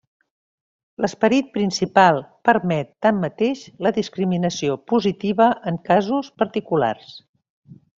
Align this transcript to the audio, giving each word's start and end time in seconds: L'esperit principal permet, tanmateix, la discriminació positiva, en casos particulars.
L'esperit 1.03 1.51
principal 1.57 2.17
permet, 2.49 2.91
tanmateix, 3.07 3.63
la 3.89 3.93
discriminació 4.01 4.81
positiva, 4.95 5.53
en 5.73 5.81
casos 5.95 6.35
particulars. 6.45 7.17